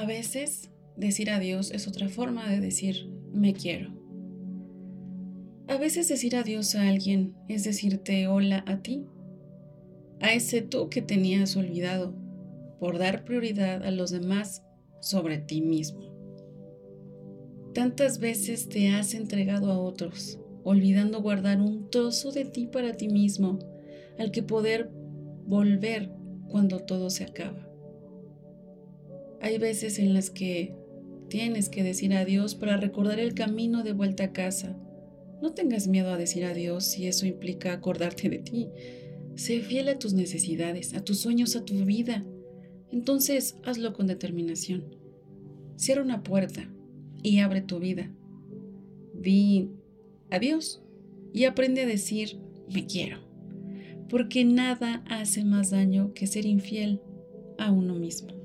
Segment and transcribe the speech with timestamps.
[0.00, 3.92] A veces, decir adiós es otra forma de decir me quiero.
[5.68, 9.04] A veces decir adiós a alguien es decirte hola a ti,
[10.20, 12.14] a ese tú que tenías olvidado
[12.78, 14.62] por dar prioridad a los demás
[15.02, 16.14] sobre ti mismo.
[17.74, 23.08] Tantas veces te has entregado a otros, olvidando guardar un trozo de ti para ti
[23.08, 23.58] mismo,
[24.18, 24.90] al que poder
[25.44, 26.10] volver
[26.48, 27.69] cuando todo se acaba.
[29.40, 30.74] Hay veces en las que
[31.28, 34.76] tienes que decir adiós para recordar el camino de vuelta a casa.
[35.40, 38.68] No tengas miedo a decir adiós si eso implica acordarte de ti.
[39.36, 42.26] Sé fiel a tus necesidades, a tus sueños, a tu vida.
[42.92, 44.96] Entonces hazlo con determinación.
[45.76, 46.70] Cierra una puerta
[47.22, 48.12] y abre tu vida.
[49.14, 49.70] Di
[50.30, 50.82] adiós
[51.32, 52.38] y aprende a decir
[52.68, 53.18] me quiero,
[54.08, 57.00] porque nada hace más daño que ser infiel
[57.58, 58.39] a uno mismo.